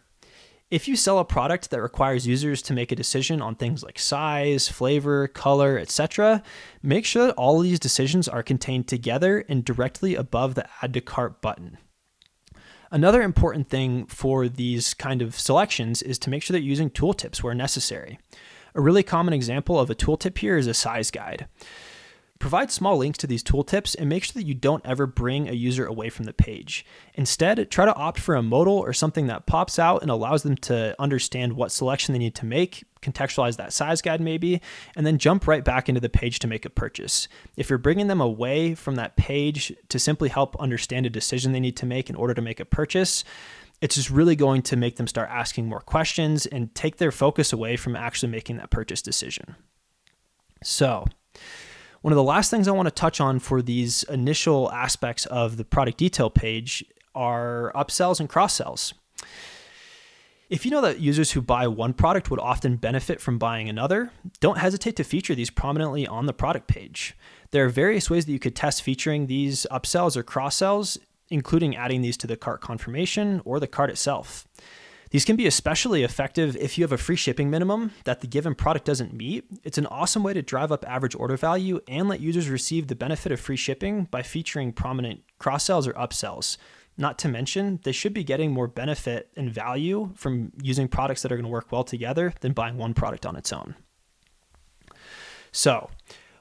if 0.73 0.87
you 0.87 0.95
sell 0.95 1.19
a 1.19 1.23
product 1.23 1.69
that 1.69 1.83
requires 1.83 2.25
users 2.25 2.59
to 2.63 2.73
make 2.73 2.91
a 2.91 2.95
decision 2.95 3.43
on 3.43 3.53
things 3.53 3.83
like 3.83 3.99
size, 3.99 4.67
flavor, 4.67 5.27
color, 5.27 5.77
etc., 5.77 6.41
make 6.81 7.05
sure 7.05 7.27
that 7.27 7.35
all 7.35 7.59
of 7.59 7.63
these 7.63 7.79
decisions 7.79 8.27
are 8.27 8.41
contained 8.41 8.87
together 8.87 9.45
and 9.47 9.63
directly 9.63 10.15
above 10.15 10.55
the 10.55 10.67
add 10.81 10.95
to 10.95 10.99
cart 10.99 11.43
button. 11.43 11.77
Another 12.89 13.21
important 13.21 13.69
thing 13.69 14.07
for 14.07 14.49
these 14.49 14.95
kind 14.95 15.21
of 15.21 15.39
selections 15.39 16.01
is 16.01 16.17
to 16.17 16.31
make 16.31 16.41
sure 16.41 16.55
that 16.55 16.61
you're 16.61 16.69
using 16.69 16.89
tooltips 16.89 17.43
where 17.43 17.53
necessary. 17.53 18.17
A 18.73 18.81
really 18.81 19.03
common 19.03 19.35
example 19.35 19.79
of 19.79 19.91
a 19.91 19.95
tooltip 19.95 20.39
here 20.39 20.57
is 20.57 20.65
a 20.65 20.73
size 20.73 21.11
guide. 21.11 21.47
Provide 22.43 22.71
small 22.71 22.97
links 22.97 23.19
to 23.19 23.25
these 23.25 23.41
tooltips 23.41 23.95
and 23.97 24.09
make 24.09 24.25
sure 24.25 24.33
that 24.33 24.45
you 24.45 24.53
don't 24.53 24.85
ever 24.85 25.07
bring 25.07 25.47
a 25.47 25.53
user 25.53 25.85
away 25.85 26.09
from 26.09 26.25
the 26.25 26.33
page. 26.33 26.85
Instead, 27.13 27.71
try 27.71 27.85
to 27.85 27.95
opt 27.95 28.19
for 28.19 28.35
a 28.35 28.43
modal 28.43 28.79
or 28.79 28.91
something 28.91 29.27
that 29.27 29.45
pops 29.45 29.79
out 29.79 30.01
and 30.01 30.11
allows 30.11 30.43
them 30.43 30.57
to 30.57 30.93
understand 30.99 31.53
what 31.53 31.71
selection 31.71 32.11
they 32.11 32.19
need 32.19 32.35
to 32.35 32.45
make, 32.45 32.83
contextualize 33.01 33.55
that 33.55 33.71
size 33.71 34.01
guide 34.01 34.19
maybe, 34.19 34.59
and 34.93 35.07
then 35.07 35.17
jump 35.17 35.47
right 35.47 35.63
back 35.63 35.87
into 35.87 36.01
the 36.01 36.09
page 36.09 36.37
to 36.39 36.47
make 36.47 36.65
a 36.65 36.69
purchase. 36.69 37.29
If 37.55 37.69
you're 37.69 37.79
bringing 37.79 38.07
them 38.07 38.19
away 38.19 38.75
from 38.75 38.95
that 38.95 39.15
page 39.15 39.73
to 39.87 39.97
simply 39.97 40.27
help 40.27 40.57
understand 40.59 41.05
a 41.05 41.09
decision 41.09 41.53
they 41.53 41.61
need 41.61 41.77
to 41.77 41.85
make 41.85 42.09
in 42.09 42.17
order 42.17 42.33
to 42.33 42.41
make 42.41 42.59
a 42.59 42.65
purchase, 42.65 43.23
it's 43.79 43.95
just 43.95 44.09
really 44.09 44.35
going 44.35 44.63
to 44.63 44.75
make 44.75 44.97
them 44.97 45.07
start 45.07 45.29
asking 45.31 45.69
more 45.69 45.79
questions 45.79 46.45
and 46.45 46.75
take 46.75 46.97
their 46.97 47.13
focus 47.13 47.53
away 47.53 47.77
from 47.77 47.95
actually 47.95 48.33
making 48.33 48.57
that 48.57 48.69
purchase 48.69 49.01
decision. 49.01 49.55
So, 50.61 51.05
one 52.03 52.11
of 52.11 52.17
the 52.17 52.23
last 52.23 52.51
things 52.51 52.67
I 52.67 52.71
want 52.71 52.87
to 52.87 52.93
touch 52.93 53.21
on 53.21 53.39
for 53.39 53.61
these 53.61 54.03
initial 54.03 54.69
aspects 54.73 55.25
of 55.25 55.55
the 55.55 55.63
product 55.63 55.97
detail 55.97 56.29
page 56.29 56.83
are 57.15 57.71
upsells 57.73 58.19
and 58.19 58.27
cross 58.27 58.55
sells. 58.55 58.93
If 60.49 60.65
you 60.65 60.71
know 60.71 60.81
that 60.81 60.99
users 60.99 61.31
who 61.31 61.41
buy 61.41 61.65
one 61.67 61.93
product 61.93 62.29
would 62.29 62.41
often 62.41 62.75
benefit 62.75 63.21
from 63.21 63.37
buying 63.37 63.69
another, 63.69 64.11
don't 64.41 64.57
hesitate 64.57 64.97
to 64.97 65.05
feature 65.05 65.33
these 65.33 65.49
prominently 65.49 66.05
on 66.05 66.25
the 66.25 66.33
product 66.33 66.67
page. 66.67 67.15
There 67.51 67.65
are 67.65 67.69
various 67.69 68.09
ways 68.09 68.25
that 68.25 68.33
you 68.33 68.39
could 68.39 68.55
test 68.55 68.83
featuring 68.83 69.27
these 69.27 69.65
upsells 69.71 70.17
or 70.17 70.23
cross 70.23 70.57
sells 70.57 70.99
including 71.29 71.75
adding 71.75 72.01
these 72.01 72.17
to 72.17 72.27
the 72.27 72.37
cart 72.37 72.61
confirmation 72.61 73.41
or 73.43 73.59
the 73.59 73.67
cart 73.67 73.89
itself. 73.89 74.47
These 75.13 75.25
can 75.25 75.35
be 75.35 75.45
especially 75.45 76.01
effective 76.01 76.55
if 76.55 76.75
you 76.75 76.83
have 76.83 76.91
a 76.91 76.97
free 76.97 77.15
shipping 77.15 77.51
minimum 77.51 77.91
that 78.05 78.21
the 78.21 78.27
given 78.27 78.55
product 78.55 78.83
doesn't 78.83 79.13
meet. 79.13 79.45
It's 79.63 79.77
an 79.77 79.85
awesome 79.85 80.23
way 80.23 80.33
to 80.33 80.41
drive 80.41 80.71
up 80.71 80.83
average 80.87 81.13
order 81.13 81.37
value 81.37 81.79
and 81.87 82.09
let 82.09 82.19
users 82.19 82.49
receive 82.49 82.87
the 82.87 82.95
benefit 82.95 83.31
of 83.31 83.39
free 83.39 83.55
shipping 83.55 84.05
by 84.05 84.23
featuring 84.23 84.73
prominent 84.73 85.21
cross 85.37 85.65
sells 85.65 85.87
or 85.87 85.93
upsells. 85.93 86.57
Not 86.97 87.19
to 87.19 87.27
mention, 87.27 87.79
they 87.83 87.91
should 87.91 88.15
be 88.15 88.23
getting 88.23 88.51
more 88.51 88.65
benefit 88.65 89.29
and 89.35 89.53
value 89.53 90.09
from 90.15 90.51
using 90.63 90.87
products 90.87 91.21
that 91.21 91.31
are 91.31 91.35
going 91.35 91.45
to 91.45 91.51
work 91.51 91.71
well 91.71 91.83
together 91.83 92.33
than 92.39 92.53
buying 92.53 92.79
one 92.79 92.95
product 92.95 93.27
on 93.27 93.35
its 93.35 93.53
own. 93.53 93.75
So, 95.51 95.91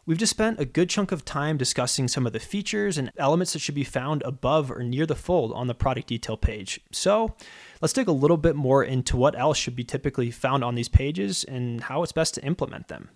We've 0.05 0.19
just 0.19 0.31
spent 0.31 0.59
a 0.59 0.65
good 0.65 0.91
chunk 0.91 1.13
of 1.13 1.25
time 1.25 1.57
discussing 1.57 2.09
some 2.09 2.27
of 2.27 2.33
the 2.33 2.41
features 2.41 2.99
and 2.99 3.13
elements 3.19 3.53
that 3.53 3.61
should 3.61 3.77
be 3.77 3.85
found 3.85 4.23
above 4.23 4.69
or 4.69 4.83
near 4.83 5.07
the 5.07 5.15
fold 5.15 5.53
on 5.53 5.69
the 5.69 5.77
product 5.77 6.09
detail 6.09 6.37
page. 6.37 6.81
So 6.91 7.37
let's 7.81 7.93
dig 7.93 8.09
a 8.09 8.13
little 8.13 8.37
bit 8.37 8.57
more 8.57 8.83
into 8.83 9.17
what 9.17 9.39
else 9.39 9.59
should 9.59 9.77
be 9.77 9.85
typically 9.85 10.33
found 10.33 10.65
on 10.65 10.75
these 10.75 10.89
pages 10.89 11.45
and 11.45 11.85
how 11.85 12.03
it's 12.03 12.11
best 12.11 12.35
to 12.35 12.45
implement 12.45 12.89
them. 12.89 13.11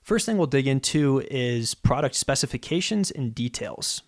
First 0.00 0.26
thing 0.26 0.38
we'll 0.38 0.46
dig 0.46 0.68
into 0.68 1.24
is 1.28 1.74
product 1.74 2.14
specifications 2.14 3.10
and 3.10 3.34
details. 3.34 4.02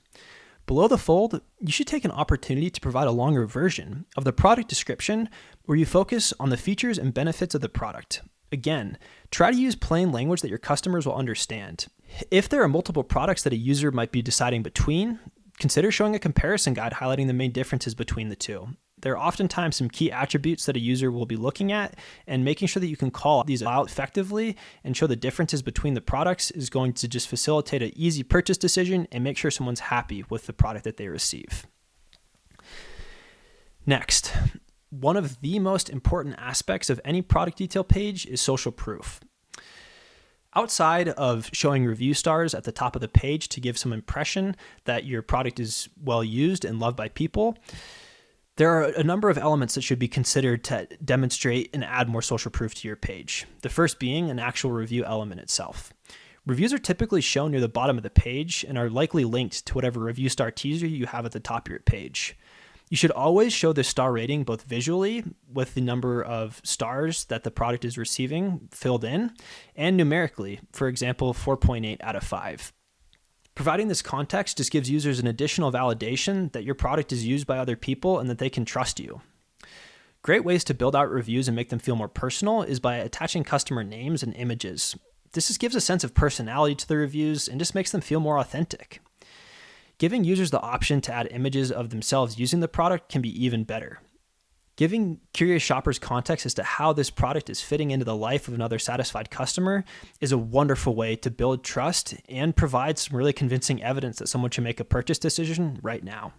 Below 0.66 0.86
the 0.86 0.98
fold, 0.98 1.40
you 1.58 1.72
should 1.72 1.88
take 1.88 2.04
an 2.04 2.12
opportunity 2.12 2.70
to 2.70 2.80
provide 2.80 3.08
a 3.08 3.12
longer 3.12 3.44
version 3.44 4.06
of 4.16 4.22
the 4.22 4.32
product 4.32 4.68
description 4.68 5.28
where 5.64 5.76
you 5.76 5.84
focus 5.84 6.32
on 6.38 6.50
the 6.50 6.56
features 6.56 6.96
and 6.96 7.12
benefits 7.12 7.56
of 7.56 7.60
the 7.60 7.68
product. 7.68 8.22
Again, 8.52 8.98
try 9.30 9.50
to 9.50 9.56
use 9.56 9.74
plain 9.74 10.12
language 10.12 10.40
that 10.40 10.48
your 10.48 10.58
customers 10.58 11.06
will 11.06 11.16
understand. 11.16 11.86
If 12.30 12.48
there 12.48 12.62
are 12.62 12.68
multiple 12.68 13.04
products 13.04 13.42
that 13.42 13.52
a 13.52 13.56
user 13.56 13.90
might 13.90 14.12
be 14.12 14.22
deciding 14.22 14.62
between, 14.62 15.18
consider 15.58 15.90
showing 15.90 16.14
a 16.14 16.20
comparison 16.20 16.74
guide 16.74 16.94
highlighting 16.94 17.26
the 17.26 17.32
main 17.32 17.50
differences 17.50 17.94
between 17.94 18.28
the 18.28 18.36
two. 18.36 18.68
There 19.00 19.12
are 19.18 19.26
oftentimes 19.26 19.76
some 19.76 19.90
key 19.90 20.10
attributes 20.10 20.64
that 20.64 20.76
a 20.76 20.80
user 20.80 21.10
will 21.10 21.26
be 21.26 21.36
looking 21.36 21.72
at, 21.72 21.98
and 22.26 22.44
making 22.44 22.68
sure 22.68 22.80
that 22.80 22.86
you 22.86 22.96
can 22.96 23.10
call 23.10 23.44
these 23.44 23.62
out 23.62 23.90
effectively 23.90 24.56
and 24.82 24.96
show 24.96 25.06
the 25.06 25.16
differences 25.16 25.60
between 25.60 25.94
the 25.94 26.00
products 26.00 26.50
is 26.52 26.70
going 26.70 26.94
to 26.94 27.08
just 27.08 27.28
facilitate 27.28 27.82
an 27.82 27.92
easy 27.96 28.22
purchase 28.22 28.56
decision 28.56 29.06
and 29.12 29.22
make 29.22 29.36
sure 29.36 29.50
someone's 29.50 29.80
happy 29.80 30.24
with 30.30 30.46
the 30.46 30.52
product 30.54 30.84
that 30.84 30.96
they 30.96 31.08
receive. 31.08 31.66
Next, 33.84 34.23
one 35.00 35.16
of 35.16 35.40
the 35.40 35.58
most 35.58 35.90
important 35.90 36.36
aspects 36.38 36.88
of 36.88 37.00
any 37.04 37.20
product 37.20 37.58
detail 37.58 37.84
page 37.84 38.26
is 38.26 38.40
social 38.40 38.72
proof. 38.72 39.20
Outside 40.56 41.08
of 41.08 41.50
showing 41.52 41.84
review 41.84 42.14
stars 42.14 42.54
at 42.54 42.62
the 42.62 42.70
top 42.70 42.94
of 42.94 43.02
the 43.02 43.08
page 43.08 43.48
to 43.48 43.60
give 43.60 43.76
some 43.76 43.92
impression 43.92 44.54
that 44.84 45.04
your 45.04 45.20
product 45.20 45.58
is 45.58 45.88
well 46.00 46.22
used 46.22 46.64
and 46.64 46.78
loved 46.78 46.96
by 46.96 47.08
people, 47.08 47.58
there 48.56 48.70
are 48.70 48.84
a 48.84 49.02
number 49.02 49.28
of 49.28 49.36
elements 49.36 49.74
that 49.74 49.82
should 49.82 49.98
be 49.98 50.06
considered 50.06 50.62
to 50.64 50.86
demonstrate 51.04 51.70
and 51.74 51.82
add 51.82 52.08
more 52.08 52.22
social 52.22 52.52
proof 52.52 52.72
to 52.76 52.86
your 52.86 52.96
page. 52.96 53.46
The 53.62 53.68
first 53.68 53.98
being 53.98 54.30
an 54.30 54.38
actual 54.38 54.70
review 54.70 55.04
element 55.04 55.40
itself. 55.40 55.92
Reviews 56.46 56.72
are 56.72 56.78
typically 56.78 57.20
shown 57.20 57.50
near 57.50 57.60
the 57.60 57.68
bottom 57.68 57.96
of 57.96 58.04
the 58.04 58.10
page 58.10 58.64
and 58.68 58.78
are 58.78 58.90
likely 58.90 59.24
linked 59.24 59.66
to 59.66 59.74
whatever 59.74 59.98
review 59.98 60.28
star 60.28 60.52
teaser 60.52 60.86
you 60.86 61.06
have 61.06 61.26
at 61.26 61.32
the 61.32 61.40
top 61.40 61.66
of 61.66 61.70
your 61.70 61.80
page. 61.80 62.36
You 62.90 62.96
should 62.96 63.10
always 63.10 63.52
show 63.52 63.72
the 63.72 63.82
star 63.82 64.12
rating 64.12 64.44
both 64.44 64.62
visually 64.62 65.24
with 65.52 65.74
the 65.74 65.80
number 65.80 66.22
of 66.22 66.60
stars 66.64 67.24
that 67.26 67.42
the 67.42 67.50
product 67.50 67.84
is 67.84 67.98
receiving 67.98 68.68
filled 68.70 69.04
in 69.04 69.32
and 69.74 69.96
numerically, 69.96 70.60
for 70.72 70.88
example, 70.88 71.32
4.8 71.32 71.96
out 72.02 72.16
of 72.16 72.24
5. 72.24 72.72
Providing 73.54 73.88
this 73.88 74.02
context 74.02 74.56
just 74.56 74.72
gives 74.72 74.90
users 74.90 75.20
an 75.20 75.26
additional 75.26 75.72
validation 75.72 76.52
that 76.52 76.64
your 76.64 76.74
product 76.74 77.12
is 77.12 77.24
used 77.24 77.46
by 77.46 77.58
other 77.58 77.76
people 77.76 78.18
and 78.18 78.28
that 78.28 78.38
they 78.38 78.50
can 78.50 78.64
trust 78.64 78.98
you. 78.98 79.22
Great 80.22 80.44
ways 80.44 80.64
to 80.64 80.74
build 80.74 80.96
out 80.96 81.10
reviews 81.10 81.48
and 81.48 81.54
make 81.54 81.68
them 81.68 81.78
feel 81.78 81.96
more 81.96 82.08
personal 82.08 82.62
is 82.62 82.80
by 82.80 82.96
attaching 82.96 83.44
customer 83.44 83.84
names 83.84 84.22
and 84.22 84.34
images. 84.34 84.96
This 85.32 85.48
just 85.48 85.60
gives 85.60 85.74
a 85.74 85.80
sense 85.80 86.02
of 86.02 86.14
personality 86.14 86.74
to 86.76 86.88
the 86.88 86.96
reviews 86.96 87.46
and 87.46 87.58
just 87.58 87.74
makes 87.74 87.92
them 87.92 88.00
feel 88.00 88.20
more 88.20 88.38
authentic. 88.38 89.00
Giving 89.98 90.24
users 90.24 90.50
the 90.50 90.60
option 90.60 91.00
to 91.02 91.12
add 91.12 91.28
images 91.30 91.70
of 91.70 91.90
themselves 91.90 92.38
using 92.38 92.60
the 92.60 92.68
product 92.68 93.08
can 93.08 93.22
be 93.22 93.44
even 93.44 93.64
better. 93.64 94.00
Giving 94.76 95.20
curious 95.32 95.62
shoppers 95.62 96.00
context 96.00 96.44
as 96.46 96.54
to 96.54 96.64
how 96.64 96.92
this 96.92 97.08
product 97.08 97.48
is 97.48 97.60
fitting 97.60 97.92
into 97.92 98.04
the 98.04 98.16
life 98.16 98.48
of 98.48 98.54
another 98.54 98.80
satisfied 98.80 99.30
customer 99.30 99.84
is 100.20 100.32
a 100.32 100.38
wonderful 100.38 100.96
way 100.96 101.14
to 101.16 101.30
build 101.30 101.62
trust 101.62 102.14
and 102.28 102.56
provide 102.56 102.98
some 102.98 103.16
really 103.16 103.32
convincing 103.32 103.80
evidence 103.84 104.18
that 104.18 104.26
someone 104.26 104.50
should 104.50 104.64
make 104.64 104.80
a 104.80 104.84
purchase 104.84 105.18
decision 105.18 105.78
right 105.80 106.02
now. 106.02 106.32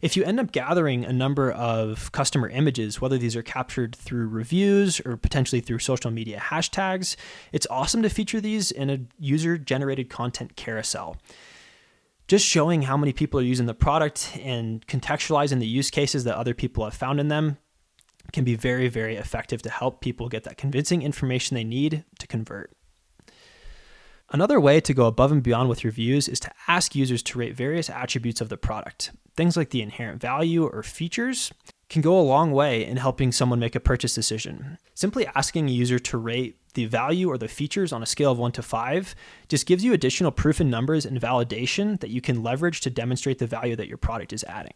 If 0.00 0.16
you 0.16 0.24
end 0.24 0.40
up 0.40 0.50
gathering 0.50 1.04
a 1.04 1.12
number 1.12 1.52
of 1.52 2.10
customer 2.10 2.48
images, 2.48 3.00
whether 3.00 3.16
these 3.16 3.36
are 3.36 3.42
captured 3.42 3.94
through 3.94 4.26
reviews 4.26 5.00
or 5.06 5.16
potentially 5.16 5.60
through 5.60 5.78
social 5.78 6.10
media 6.10 6.40
hashtags, 6.40 7.14
it's 7.52 7.68
awesome 7.70 8.02
to 8.02 8.08
feature 8.08 8.40
these 8.40 8.72
in 8.72 8.90
a 8.90 8.98
user 9.20 9.56
generated 9.56 10.10
content 10.10 10.56
carousel 10.56 11.16
just 12.32 12.46
showing 12.46 12.80
how 12.80 12.96
many 12.96 13.12
people 13.12 13.38
are 13.38 13.42
using 13.42 13.66
the 13.66 13.74
product 13.74 14.34
and 14.40 14.86
contextualizing 14.86 15.58
the 15.60 15.66
use 15.66 15.90
cases 15.90 16.24
that 16.24 16.34
other 16.34 16.54
people 16.54 16.82
have 16.82 16.94
found 16.94 17.20
in 17.20 17.28
them 17.28 17.58
can 18.32 18.42
be 18.42 18.54
very, 18.54 18.88
very 18.88 19.16
effective 19.16 19.60
to 19.60 19.68
help 19.68 20.00
people 20.00 20.30
get 20.30 20.42
that 20.44 20.56
convincing 20.56 21.02
information 21.02 21.54
they 21.54 21.62
need 21.62 22.06
to 22.18 22.26
convert. 22.26 22.74
Another 24.30 24.58
way 24.58 24.80
to 24.80 24.94
go 24.94 25.04
above 25.04 25.30
and 25.30 25.42
beyond 25.42 25.68
with 25.68 25.84
reviews 25.84 26.26
is 26.26 26.40
to 26.40 26.50
ask 26.66 26.94
users 26.94 27.22
to 27.22 27.38
rate 27.38 27.54
various 27.54 27.90
attributes 27.90 28.40
of 28.40 28.48
the 28.48 28.56
product. 28.56 29.10
Things 29.36 29.54
like 29.54 29.68
the 29.68 29.82
inherent 29.82 30.22
value 30.22 30.64
or 30.64 30.82
features 30.82 31.52
can 31.90 32.00
go 32.00 32.18
a 32.18 32.22
long 32.22 32.50
way 32.52 32.82
in 32.82 32.96
helping 32.96 33.30
someone 33.30 33.58
make 33.58 33.74
a 33.74 33.80
purchase 33.80 34.14
decision. 34.14 34.78
Simply 34.94 35.26
asking 35.34 35.68
a 35.68 35.72
user 35.72 35.98
to 35.98 36.16
rate 36.16 36.56
the 36.74 36.86
value 36.86 37.28
or 37.28 37.38
the 37.38 37.48
features 37.48 37.92
on 37.92 38.02
a 38.02 38.06
scale 38.06 38.32
of 38.32 38.38
one 38.38 38.52
to 38.52 38.62
five 38.62 39.14
just 39.48 39.66
gives 39.66 39.84
you 39.84 39.92
additional 39.92 40.30
proof 40.30 40.60
in 40.60 40.70
numbers 40.70 41.04
and 41.04 41.20
validation 41.20 42.00
that 42.00 42.10
you 42.10 42.20
can 42.20 42.42
leverage 42.42 42.80
to 42.82 42.90
demonstrate 42.90 43.38
the 43.38 43.46
value 43.46 43.76
that 43.76 43.88
your 43.88 43.98
product 43.98 44.32
is 44.32 44.44
adding. 44.44 44.74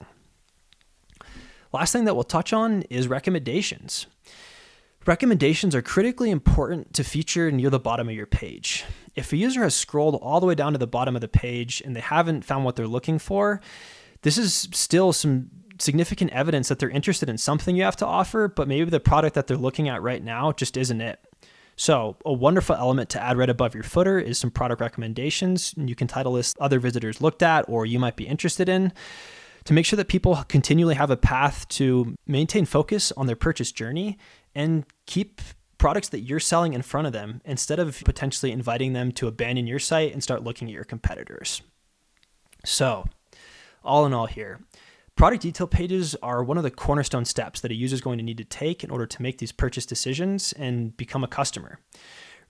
Last 1.73 1.93
thing 1.93 2.05
that 2.05 2.15
we'll 2.15 2.25
touch 2.25 2.53
on 2.53 2.83
is 2.83 3.09
recommendations. 3.09 4.07
Recommendations 5.07 5.75
are 5.75 5.83
critically 5.83 6.31
important 6.31 6.93
to 6.95 7.05
feature 7.05 7.51
near 7.51 7.71
the 7.71 7.79
bottom 7.79 8.09
of 8.09 8.15
your 8.15 8.27
page. 8.27 8.85
If 9.15 9.33
a 9.33 9.37
user 9.37 9.63
has 9.63 9.75
scrolled 9.75 10.17
all 10.17 10.41
the 10.41 10.47
way 10.47 10.57
down 10.57 10.73
to 10.73 10.79
the 10.79 10.87
bottom 10.87 11.15
of 11.15 11.21
the 11.21 11.29
page 11.29 11.81
and 11.85 11.95
they 11.95 12.01
haven't 12.01 12.45
found 12.45 12.65
what 12.65 12.77
they're 12.77 12.89
looking 12.89 13.19
for, 13.19 13.61
this 14.23 14.37
is 14.37 14.69
still 14.73 15.13
some 15.13 15.51
significant 15.79 16.33
evidence 16.33 16.69
that 16.69 16.79
they're 16.79 16.91
interested 16.91 17.29
in 17.29 17.39
something 17.39 17.77
you 17.77 17.85
have 17.85 17.97
to 17.97 18.07
offer, 18.07 18.49
but 18.49 18.67
maybe 18.67 18.91
the 18.91 19.01
product 19.01 19.35
that 19.35 19.47
they're 19.47 19.57
looking 19.57 19.89
at 19.89 20.03
right 20.03 20.25
now 20.25 20.53
just 20.53 20.77
isn't 20.77 21.01
it. 21.01 21.21
So, 21.77 22.17
a 22.25 22.33
wonderful 22.33 22.75
element 22.75 23.11
to 23.11 23.23
add 23.23 23.37
right 23.37 23.51
above 23.51 23.75
your 23.75 23.85
footer 23.85 24.19
is 24.19 24.39
some 24.39 24.51
product 24.51 24.81
recommendations. 24.81 25.75
You 25.77 25.95
can 25.95 26.09
title 26.09 26.33
this 26.33 26.55
other 26.59 26.79
visitors 26.79 27.21
looked 27.21 27.43
at 27.43 27.69
or 27.69 27.85
you 27.85 27.99
might 27.99 28.17
be 28.17 28.27
interested 28.27 28.69
in 28.69 28.95
to 29.65 29.75
make 29.75 29.85
sure 29.85 29.99
that 29.99 30.09
people 30.09 30.43
continually 30.49 30.95
have 30.95 31.11
a 31.11 31.17
path 31.17 31.69
to 31.69 32.15
maintain 32.27 32.65
focus 32.65 33.13
on 33.13 33.27
their 33.27 33.37
purchase 33.37 33.73
journey 33.73 34.17
and 34.55 34.87
keep 35.07 35.43
products 35.77 36.09
that 36.09 36.21
you're 36.21 36.41
selling 36.41 36.73
in 36.73 36.81
front 36.81 37.07
of 37.07 37.13
them 37.13 37.43
instead 37.45 37.79
of 37.79 38.03
potentially 38.05 38.53
inviting 38.53 38.95
them 38.95 39.13
to 39.13 39.27
abandon 39.27 39.67
your 39.67 39.79
site 39.79 40.13
and 40.13 40.23
start 40.23 40.43
looking 40.43 40.69
at 40.69 40.75
your 40.75 40.85
competitors. 40.85 41.61
So, 42.65 43.05
all 43.85 44.07
in 44.07 44.15
all, 44.15 44.27
here, 44.27 44.61
Product 45.17 45.43
detail 45.43 45.67
pages 45.67 46.15
are 46.23 46.45
one 46.45 46.59
of 46.59 46.63
the 46.63 46.71
cornerstone 46.71 47.25
steps 47.25 47.61
that 47.63 47.71
a 47.71 47.75
user 47.75 47.95
is 47.95 48.03
going 48.03 48.19
to 48.19 48.25
need 48.25 48.37
to 48.37 48.45
take 48.45 48.85
in 48.85 48.91
order 48.91 49.07
to 49.07 49.23
make 49.23 49.39
these 49.39 49.51
purchase 49.51 49.87
decisions 49.87 50.53
and 50.53 50.95
become 50.99 51.25
a 51.25 51.29
customer. 51.29 51.79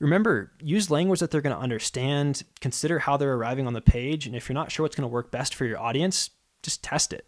Remember, 0.01 0.51
use 0.61 0.91
language 0.91 1.21
that 1.21 1.31
they're 1.31 1.41
going 1.41 1.55
to 1.55 1.63
understand, 1.63 2.43
consider 2.61 2.99
how 2.99 3.17
they're 3.17 3.35
arriving 3.35 3.69
on 3.69 3.73
the 3.73 3.81
page, 3.81 4.27
and 4.27 4.35
if 4.35 4.49
you're 4.49 4.55
not 4.55 4.73
sure 4.73 4.83
what's 4.83 4.97
going 4.97 5.09
to 5.09 5.13
work 5.13 5.31
best 5.31 5.55
for 5.55 5.65
your 5.65 5.79
audience, 5.79 6.31
just 6.65 6.83
test 6.83 7.13
it. 7.13 7.25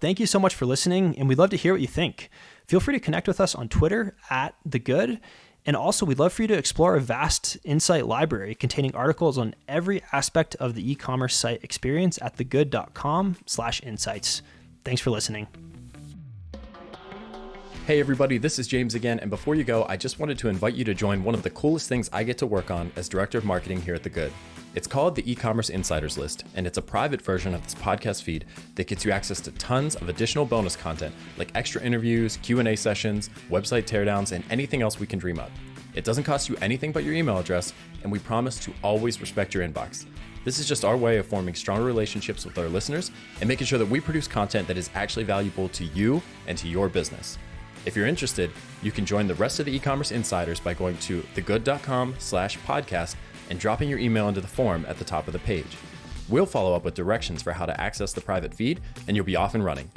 Thank 0.00 0.20
you 0.20 0.26
so 0.26 0.38
much 0.38 0.54
for 0.54 0.66
listening, 0.66 1.18
and 1.18 1.28
we'd 1.28 1.38
love 1.38 1.50
to 1.50 1.56
hear 1.56 1.72
what 1.72 1.80
you 1.80 1.88
think. 1.88 2.30
Feel 2.68 2.80
free 2.80 2.94
to 2.94 3.00
connect 3.00 3.26
with 3.26 3.40
us 3.40 3.56
on 3.56 3.68
Twitter 3.68 4.16
at 4.30 4.54
The 4.64 4.78
Good 4.78 5.20
and 5.66 5.76
also, 5.76 6.06
we'd 6.06 6.18
love 6.18 6.32
for 6.32 6.42
you 6.42 6.48
to 6.48 6.56
explore 6.56 6.94
a 6.94 7.00
vast 7.00 7.58
insight 7.64 8.06
library 8.06 8.54
containing 8.54 8.94
articles 8.94 9.36
on 9.36 9.54
every 9.66 10.02
aspect 10.12 10.54
of 10.56 10.74
the 10.74 10.90
e-commerce 10.90 11.36
site 11.36 11.62
experience 11.62 12.18
at 12.22 12.36
thegood.com/insights. 12.36 14.42
Thanks 14.84 15.00
for 15.00 15.10
listening. 15.10 15.48
Hey 17.86 18.00
everybody, 18.00 18.38
this 18.38 18.58
is 18.58 18.66
James 18.66 18.94
again, 18.94 19.20
and 19.20 19.30
before 19.30 19.54
you 19.54 19.62
go, 19.62 19.84
I 19.88 19.96
just 19.96 20.18
wanted 20.18 20.38
to 20.38 20.48
invite 20.48 20.74
you 20.74 20.84
to 20.84 20.94
join 20.94 21.22
one 21.22 21.34
of 21.34 21.42
the 21.42 21.50
coolest 21.50 21.88
things 21.88 22.10
I 22.12 22.24
get 22.24 22.38
to 22.38 22.46
work 22.46 22.70
on 22.70 22.90
as 22.96 23.08
Director 23.08 23.38
of 23.38 23.44
Marketing 23.44 23.80
here 23.80 23.94
at 23.94 24.02
The 24.02 24.10
Good. 24.10 24.32
It's 24.76 24.86
called 24.86 25.14
the 25.14 25.28
e-commerce 25.28 25.70
insiders 25.70 26.18
list, 26.18 26.44
and 26.54 26.66
it's 26.66 26.76
a 26.76 26.82
private 26.82 27.22
version 27.22 27.54
of 27.54 27.62
this 27.62 27.74
podcast 27.74 28.22
feed 28.22 28.44
that 28.74 28.86
gets 28.86 29.06
you 29.06 29.10
access 29.10 29.40
to 29.40 29.50
tons 29.52 29.94
of 29.94 30.10
additional 30.10 30.44
bonus 30.44 30.76
content 30.76 31.14
like 31.38 31.50
extra 31.54 31.82
interviews, 31.82 32.36
Q&A 32.42 32.76
sessions, 32.76 33.30
website 33.48 33.84
teardowns, 33.84 34.32
and 34.32 34.44
anything 34.50 34.82
else 34.82 35.00
we 35.00 35.06
can 35.06 35.18
dream 35.18 35.38
up. 35.38 35.50
It 35.94 36.04
doesn't 36.04 36.24
cost 36.24 36.50
you 36.50 36.58
anything 36.60 36.92
but 36.92 37.04
your 37.04 37.14
email 37.14 37.38
address, 37.38 37.72
and 38.02 38.12
we 38.12 38.18
promise 38.18 38.58
to 38.60 38.74
always 38.84 39.18
respect 39.18 39.54
your 39.54 39.66
inbox. 39.66 40.04
This 40.44 40.58
is 40.58 40.68
just 40.68 40.84
our 40.84 40.98
way 40.98 41.16
of 41.16 41.24
forming 41.24 41.54
stronger 41.54 41.86
relationships 41.86 42.44
with 42.44 42.58
our 42.58 42.68
listeners 42.68 43.10
and 43.40 43.48
making 43.48 43.68
sure 43.68 43.78
that 43.78 43.88
we 43.88 43.98
produce 43.98 44.28
content 44.28 44.68
that 44.68 44.76
is 44.76 44.90
actually 44.94 45.24
valuable 45.24 45.70
to 45.70 45.84
you 45.84 46.20
and 46.48 46.58
to 46.58 46.68
your 46.68 46.90
business. 46.90 47.38
If 47.86 47.96
you're 47.96 48.06
interested, 48.06 48.50
you 48.82 48.92
can 48.92 49.06
join 49.06 49.26
the 49.26 49.34
rest 49.36 49.58
of 49.58 49.64
the 49.64 49.74
e-commerce 49.74 50.10
insiders 50.10 50.60
by 50.60 50.74
going 50.74 50.98
to 50.98 51.22
thegood.com 51.34 52.16
slash 52.18 52.58
podcast 52.58 53.14
and 53.50 53.58
dropping 53.58 53.88
your 53.88 53.98
email 53.98 54.28
into 54.28 54.40
the 54.40 54.46
form 54.46 54.84
at 54.88 54.98
the 54.98 55.04
top 55.04 55.26
of 55.26 55.32
the 55.32 55.38
page. 55.40 55.76
We'll 56.28 56.46
follow 56.46 56.74
up 56.74 56.84
with 56.84 56.94
directions 56.94 57.42
for 57.42 57.52
how 57.52 57.66
to 57.66 57.80
access 57.80 58.12
the 58.12 58.20
private 58.20 58.52
feed, 58.52 58.80
and 59.06 59.16
you'll 59.16 59.26
be 59.26 59.36
off 59.36 59.54
and 59.54 59.64
running. 59.64 59.90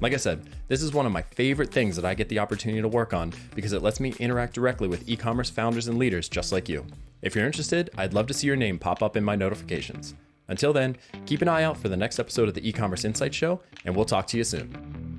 Like 0.00 0.14
I 0.14 0.16
said, 0.16 0.48
this 0.68 0.82
is 0.82 0.92
one 0.92 1.06
of 1.06 1.12
my 1.12 1.22
favorite 1.22 1.70
things 1.70 1.94
that 1.96 2.04
I 2.04 2.14
get 2.14 2.28
the 2.28 2.40
opportunity 2.40 2.82
to 2.82 2.88
work 2.88 3.14
on 3.14 3.32
because 3.54 3.72
it 3.72 3.82
lets 3.82 4.00
me 4.00 4.14
interact 4.18 4.54
directly 4.54 4.88
with 4.88 5.08
e 5.08 5.16
commerce 5.16 5.50
founders 5.50 5.86
and 5.86 5.98
leaders 5.98 6.28
just 6.28 6.50
like 6.52 6.68
you. 6.68 6.84
If 7.22 7.36
you're 7.36 7.46
interested, 7.46 7.90
I'd 7.96 8.14
love 8.14 8.26
to 8.26 8.34
see 8.34 8.48
your 8.48 8.56
name 8.56 8.78
pop 8.78 9.02
up 9.02 9.16
in 9.16 9.22
my 9.22 9.36
notifications. 9.36 10.14
Until 10.48 10.72
then, 10.72 10.96
keep 11.24 11.40
an 11.40 11.48
eye 11.48 11.62
out 11.62 11.76
for 11.76 11.88
the 11.88 11.96
next 11.96 12.18
episode 12.18 12.48
of 12.48 12.54
the 12.54 12.68
e 12.68 12.72
commerce 12.72 13.04
insight 13.04 13.32
show, 13.32 13.60
and 13.84 13.94
we'll 13.94 14.04
talk 14.04 14.26
to 14.28 14.36
you 14.36 14.44
soon. 14.44 15.11